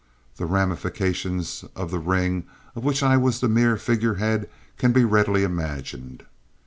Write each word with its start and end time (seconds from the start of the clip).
_The 0.37 0.47
ramifications 0.47 1.63
of 1.75 1.91
the 1.91 1.99
ring 1.99 2.47
of 2.75 2.83
which 2.83 3.03
I 3.03 3.17
was 3.17 3.39
the 3.39 3.47
mere 3.47 3.77
figure 3.77 4.15
head 4.15 4.49
can 4.79 4.91
be 4.91 5.05
readily 5.05 5.43
imagined. 5.43 6.25